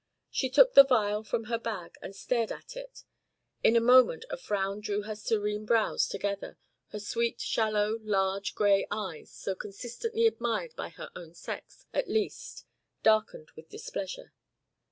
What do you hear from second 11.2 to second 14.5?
sex at least, darkened with displeasure.